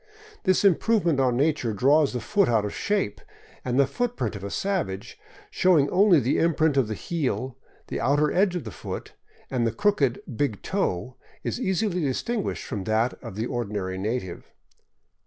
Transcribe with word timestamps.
This 0.45 0.65
improvement 0.65 1.19
on 1.19 1.37
nature 1.37 1.73
draws 1.73 2.13
the 2.13 2.19
foot 2.19 2.49
out 2.49 2.65
of 2.65 2.73
shape, 2.73 3.21
and 3.63 3.79
the 3.79 3.85
footprint 3.85 4.35
of 4.35 4.43
a 4.43 4.49
savage, 4.49 5.19
showing 5.51 5.91
only 5.91 6.19
the 6.19 6.39
imprint 6.39 6.75
of 6.75 6.87
the 6.87 6.95
heel, 6.95 7.55
the 7.85 8.01
outer 8.01 8.31
edge 8.33 8.55
of 8.55 8.63
the 8.63 8.71
foot, 8.71 9.13
and 9.51 9.67
the 9.67 9.71
crooked 9.71 10.23
big 10.35 10.63
toe, 10.63 11.17
is 11.43 11.61
easily 11.61 12.01
distinguished 12.01 12.63
from 12.63 12.85
that 12.85 13.13
of 13.21 13.35
the 13.35 13.45
ordinary 13.45 13.99
native. 13.99 14.49